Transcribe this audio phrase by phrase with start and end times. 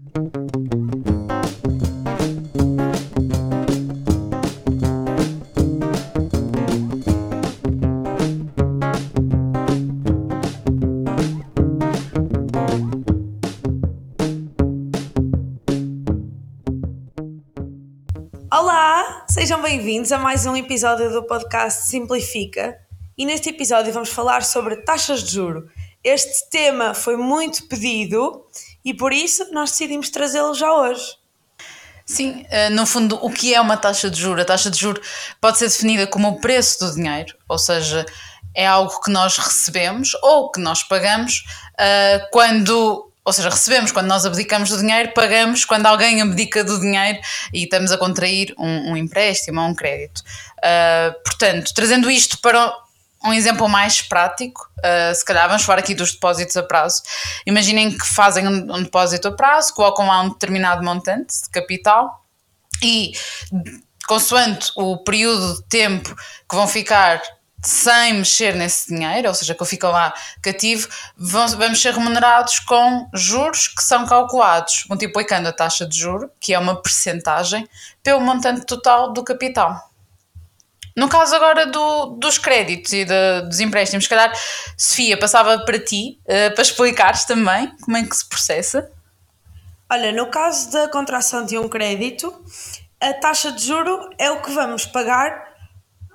[0.00, 0.14] Olá,
[19.28, 22.78] sejam bem-vindos a mais um episódio do podcast Simplifica.
[23.16, 25.68] E neste episódio vamos falar sobre taxas de juro.
[26.04, 28.46] Este tema foi muito pedido
[28.88, 31.04] e por isso nós decidimos trazê-lo já hoje.
[32.06, 34.40] Sim, eh, no fundo, o que é uma taxa de juro?
[34.40, 34.98] A taxa de juro
[35.42, 38.06] pode ser definida como o preço do dinheiro, ou seja,
[38.54, 44.06] é algo que nós recebemos ou que nós pagamos uh, quando, ou seja, recebemos quando
[44.06, 47.18] nós abdicamos do dinheiro, pagamos quando alguém abdica do dinheiro
[47.52, 50.22] e estamos a contrair um, um empréstimo ou um crédito.
[50.60, 52.74] Uh, portanto, trazendo isto para
[53.24, 57.02] um exemplo mais prático, uh, se calhar vamos falar aqui dos depósitos a prazo.
[57.46, 62.24] Imaginem que fazem um, um, depósito a prazo, colocam lá um determinado montante de capital
[62.82, 63.12] e,
[64.08, 66.16] consoante o período de tempo
[66.48, 67.20] que vão ficar
[67.62, 72.60] sem mexer nesse dinheiro, ou seja, que eu fico lá cativo, vão, vamos ser remunerados
[72.60, 77.68] com juros que são calculados, multiplicando a taxa de juro, que é uma percentagem,
[78.02, 79.87] pelo montante total do capital.
[80.98, 84.32] No caso agora do, dos créditos e de, dos empréstimos, se calhar,
[84.76, 88.90] Sofia, passava para ti, uh, para explicares também como é que se processa.
[89.88, 92.34] Olha, no caso da contração de um crédito,
[93.00, 95.46] a taxa de juro é o que vamos pagar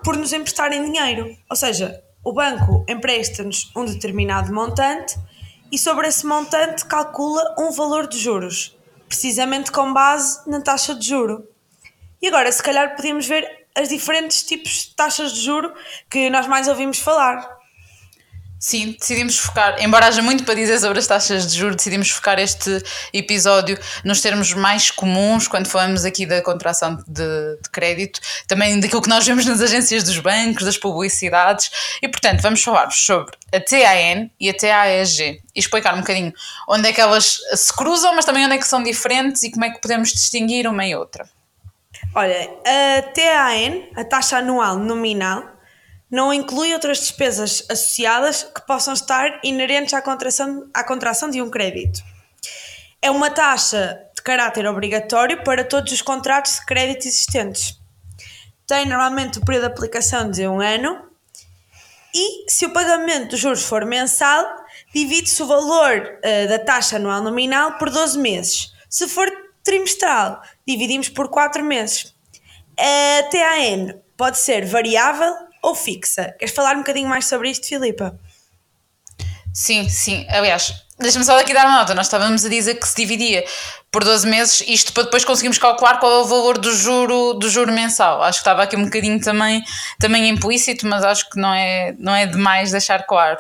[0.04, 1.34] por nos emprestarem dinheiro.
[1.50, 5.18] Ou seja, o banco empresta-nos um determinado montante
[5.72, 11.08] e sobre esse montante calcula um valor de juros, precisamente com base na taxa de
[11.08, 11.48] juro.
[12.22, 15.74] E agora, se calhar, podíamos ver as diferentes tipos de taxas de juro
[16.10, 17.64] que nós mais ouvimos falar.
[18.66, 22.40] Sim, decidimos focar, embora haja muito para dizer sobre as taxas de juros, decidimos focar
[22.40, 28.80] este episódio nos termos mais comuns quando falamos aqui da contração de, de, crédito, também
[28.80, 31.70] daquilo que nós vemos nas agências dos bancos, das publicidades,
[32.02, 36.32] e portanto vamos falar sobre a TAN e a TAEG e explicar um bocadinho
[36.70, 39.66] onde é que elas se cruzam, mas também onde é que são diferentes e como
[39.66, 41.28] é que podemos distinguir uma e outra.
[42.16, 45.52] Olha, a TAN, a taxa anual nominal,
[46.12, 51.50] não inclui outras despesas associadas que possam estar inerentes à contração, à contração de um
[51.50, 52.04] crédito.
[53.02, 57.80] É uma taxa de caráter obrigatório para todos os contratos de crédito existentes.
[58.68, 61.02] Tem normalmente o período de aplicação de um ano
[62.14, 64.46] e, se o pagamento dos juros for mensal,
[64.94, 68.72] divide-se o valor uh, da taxa anual nominal por 12 meses.
[68.88, 69.28] Se for
[69.74, 72.14] trimestral, dividimos por 4 meses.
[72.78, 76.36] A TAN pode ser variável ou fixa.
[76.38, 78.20] Queres falar um bocadinho mais sobre isto, Filipa?
[79.52, 80.26] Sim, sim.
[80.30, 81.96] Aliás, deixa-me só daqui dar uma nota.
[81.96, 83.44] Nós estávamos a dizer que se dividia
[83.92, 87.50] por 12 meses, isto para depois conseguirmos calcular qual é o valor do juro, do
[87.50, 88.22] juro mensal.
[88.22, 89.64] Acho que estava aqui um bocadinho também,
[90.00, 93.40] também implícito, mas acho que não é, não é demais deixar claro.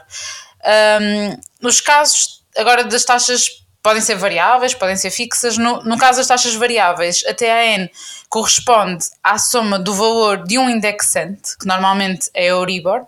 [0.63, 5.57] Um, nos casos agora das taxas podem ser variáveis, podem ser fixas.
[5.57, 7.89] No, no caso das taxas variáveis, a TAN
[8.29, 13.05] corresponde à soma do valor de um indexante, que normalmente é Euribor,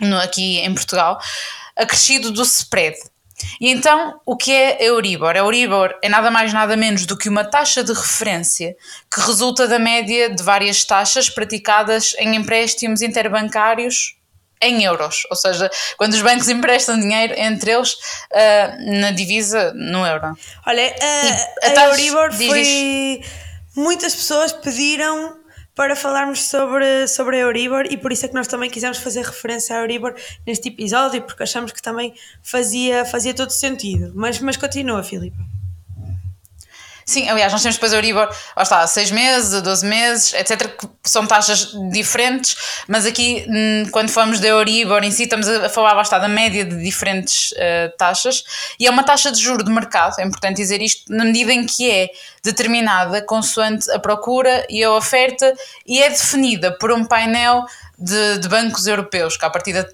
[0.00, 1.18] no, aqui em Portugal,
[1.76, 2.96] acrescido do spread.
[3.60, 5.36] E então, o que é Euribor?
[5.36, 8.76] Euribor é nada mais nada menos do que uma taxa de referência
[9.12, 14.17] que resulta da média de várias taxas praticadas em empréstimos interbancários
[14.62, 20.04] em euros, ou seja, quando os bancos emprestam dinheiro entre eles uh, na divisa no
[20.06, 20.36] euro.
[20.66, 23.22] Olha, uh, a, a Euribor foi.
[23.76, 25.38] Muitas pessoas pediram
[25.78, 29.24] para falarmos sobre, sobre a Euribor e por isso é que nós também quisemos fazer
[29.24, 30.12] referência à Euribor
[30.44, 34.10] neste episódio, porque achamos que também fazia, fazia todo sentido.
[34.16, 35.38] Mas, mas continua, Filipe.
[37.08, 40.76] Sim, aliás, nós temos depois a Euribor, lá está, 6 meses, a 12 meses, etc.,
[40.78, 42.54] que são taxas diferentes,
[42.86, 46.28] mas aqui, hum, quando falamos da Euribor em si, estamos a falar, lá está, da
[46.28, 48.44] média de diferentes uh, taxas,
[48.78, 51.64] e é uma taxa de juro de mercado, é importante dizer isto, na medida em
[51.64, 52.10] que é
[52.44, 55.54] determinada consoante a procura e a oferta,
[55.86, 57.64] e é definida por um painel
[57.98, 59.88] de, de bancos europeus, que a partir da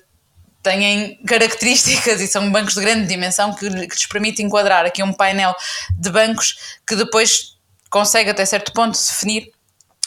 [0.65, 5.13] têm características e são bancos de grande dimensão que, que lhes permite enquadrar aqui um
[5.13, 5.55] painel
[5.97, 6.57] de bancos
[6.87, 7.55] que depois
[7.91, 9.53] consegue até certo ponto definir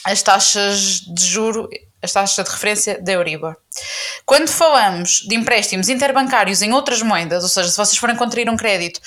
[0.04, 1.68] as taxas de juro,
[2.02, 3.56] as taxas de referência da Euribor.
[4.26, 8.56] Quando falamos de empréstimos interbancários em outras moedas, ou seja, se vocês forem contrair um
[8.56, 9.00] crédito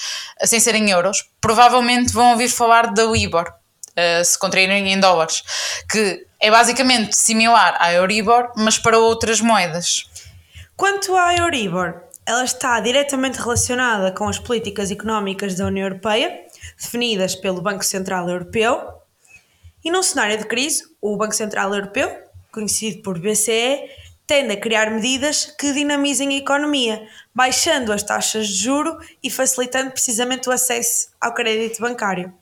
[0.43, 3.51] sem ser em euros, provavelmente vão ouvir falar da Euribor,
[3.91, 5.43] uh, se contraírem em dólares,
[5.89, 10.05] que é basicamente similar à Euribor, mas para outras moedas.
[10.81, 16.43] Quanto à Euribor, ela está diretamente relacionada com as políticas económicas da União Europeia,
[16.75, 18.91] definidas pelo Banco Central Europeu.
[19.85, 22.11] E num cenário de crise, o Banco Central Europeu,
[22.51, 23.91] conhecido por BCE,
[24.25, 29.91] tende a criar medidas que dinamizem a economia, baixando as taxas de juro e facilitando
[29.91, 32.33] precisamente o acesso ao crédito bancário.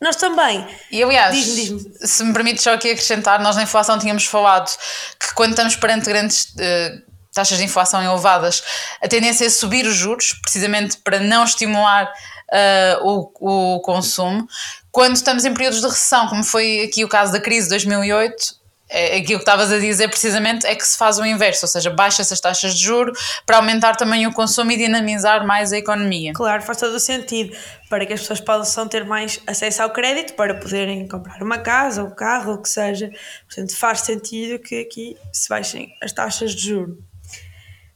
[0.00, 0.66] Nós também.
[0.90, 2.08] E aliás, Diz-me, diz-me.
[2.08, 4.76] se me permite só aqui acrescentar, nós na inflação tínhamos falado
[5.16, 8.62] que quando estamos perante grandes eh, taxas de inflação elevadas,
[9.00, 12.12] a tendência é subir os juros, precisamente para não estimular
[12.52, 14.46] eh, o, o consumo.
[14.90, 18.62] Quando estamos em períodos de recessão, como foi aqui o caso da crise de 2008,
[18.92, 21.88] é, aquilo que estavas a dizer precisamente é que se faz o inverso, ou seja,
[21.88, 23.10] baixa-se as taxas de juro
[23.46, 26.34] para aumentar também o consumo e dinamizar mais a economia.
[26.34, 27.56] Claro, faz todo o sentido
[27.88, 32.04] para que as pessoas possam ter mais acesso ao crédito para poderem comprar uma casa,
[32.04, 33.10] um carro, o que seja.
[33.46, 37.11] Portanto, faz sentido que aqui se baixem as taxas de juro.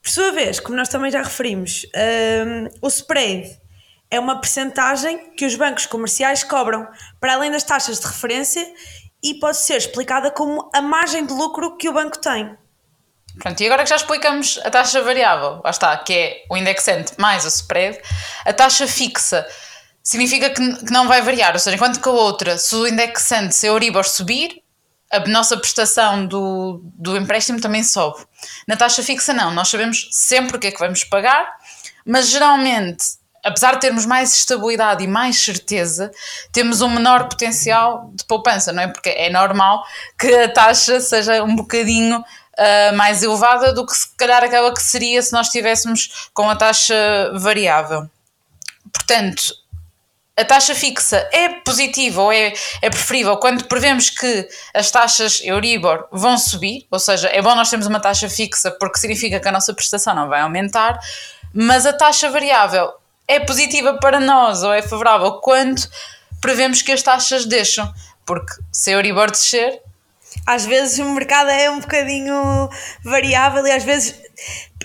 [0.07, 3.61] Por sua vez, como nós também já referimos, hum, o spread
[4.09, 6.87] é uma percentagem que os bancos comerciais cobram
[7.19, 8.65] para além das taxas de referência
[9.21, 12.57] e pode ser explicada como a margem de lucro que o banco tem.
[13.41, 17.15] Pronto, e agora que já explicamos a taxa variável, lá está, que é o indexante
[17.19, 17.99] mais o spread,
[18.45, 19.45] a taxa fixa
[20.05, 23.57] significa que, que não vai variar, ou seja, enquanto que a outra, se o indexante,
[23.57, 24.63] se a Euribor subir,
[25.11, 28.25] a nossa prestação do, do empréstimo também sobe.
[28.67, 31.49] Na taxa fixa não, nós sabemos sempre o que é que vamos pagar,
[32.05, 33.05] mas geralmente
[33.47, 36.11] apesar de termos mais estabilidade e mais certeza,
[36.51, 38.89] temos um menor potencial de poupança, não é?
[38.89, 39.85] Porque é normal
[40.19, 44.83] que a taxa seja um bocadinho uh, mais elevada do que se calhar aquela que
[44.83, 46.95] seria se nós estivéssemos com a taxa
[47.35, 48.11] variável.
[48.93, 49.55] Portanto,
[50.37, 52.53] a taxa fixa é positiva ou é,
[52.83, 57.71] é preferível quando prevemos que as taxas Euribor vão subir, ou seja, é bom nós
[57.71, 60.99] termos uma taxa fixa porque significa que a nossa prestação não vai aumentar,
[61.55, 62.93] mas a taxa variável
[63.27, 65.83] é positiva para nós ou é favorável quando
[66.41, 67.91] prevemos que as taxas deixam.
[68.25, 69.81] Porque se a Euribor descer.
[70.47, 72.69] Às vezes o mercado é um bocadinho
[73.03, 74.15] variável e às vezes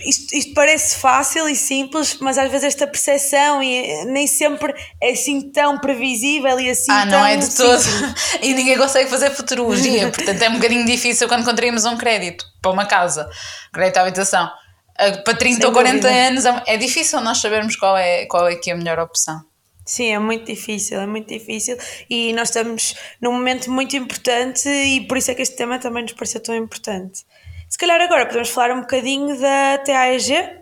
[0.06, 5.10] isto, isto parece fácil e simples, mas às vezes esta percepção e nem sempre é
[5.12, 7.82] assim tão previsível e assim ah, tão não é de todo.
[8.42, 12.70] e ninguém consegue fazer futurologia, portanto é um bocadinho difícil quando contraímos um crédito para
[12.70, 13.28] uma casa,
[13.72, 14.50] crédito à habitação
[14.92, 16.26] Uh, para 30 Sem ou 40 dúvida.
[16.28, 19.40] anos é- é difícil nós sabermos qual é, qual é que é a melhor opção.
[19.86, 21.78] Sim, é muito difícil, é muito difícil
[22.10, 26.02] e nós estamos num momento muito importante e por isso é que este tema também
[26.02, 27.24] nos pareceu tão importante.
[27.72, 30.60] Se calhar agora podemos falar um bocadinho da TAEG,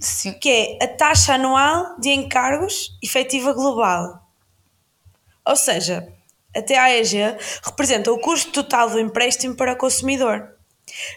[0.00, 0.32] Sim.
[0.32, 0.48] que
[0.80, 4.26] é a taxa anual de encargos efetiva global.
[5.44, 6.10] Ou seja,
[6.56, 10.56] a TAEG representa o custo total do empréstimo para o consumidor,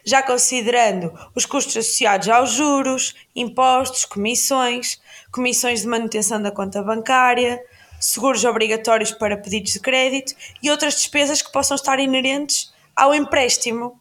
[0.03, 7.63] já considerando os custos associados aos juros, impostos, comissões, comissões de manutenção da conta bancária,
[7.97, 13.97] seguros obrigatórios para pedidos de crédito e outras despesas que possam estar inerentes ao empréstimo.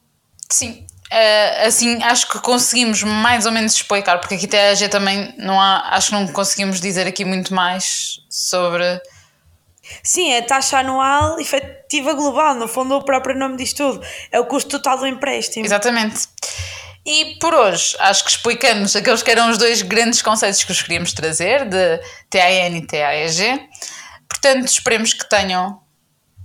[0.51, 0.85] Sim.
[1.13, 5.35] Uh, assim, acho que conseguimos mais ou menos explicar, porque aqui até a G também
[5.37, 8.83] não há, acho que não conseguimos dizer aqui muito mais sobre.
[10.03, 14.41] Sim, é a taxa anual efetiva global, no fundo o próprio nome diz tudo, é
[14.41, 15.67] o custo total do empréstimo.
[15.67, 16.29] Exatamente.
[17.05, 20.81] E por hoje, acho que explicamos aqueles que eram os dois grandes conceitos que os
[20.81, 21.99] queríamos trazer, de
[22.31, 23.69] TAN e TAEG.
[24.27, 25.79] Portanto, esperemos que tenham.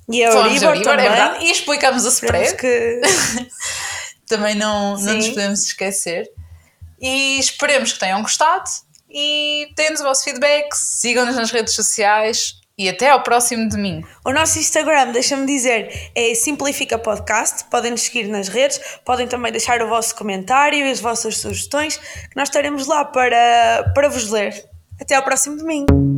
[0.10, 1.10] E a Euribor Euribor, é também.
[1.10, 1.46] verdade.
[1.46, 2.60] E explicamos o Esperemos spread.
[2.60, 3.48] que...
[4.28, 6.30] também não, não nos podemos esquecer.
[7.00, 8.70] E esperemos que tenham gostado
[9.10, 14.08] e deem-nos o vosso feedback, sigam-nos nas redes sociais e até ao próximo domingo.
[14.24, 17.66] O nosso Instagram, deixa-me dizer, é Simplifica Podcast.
[17.72, 21.98] Podem nos seguir nas redes, podem também deixar o vosso comentário e as vossas sugestões,
[21.98, 24.66] que nós estaremos lá para, para vos ler.
[25.00, 26.17] Até ao próximo domingo.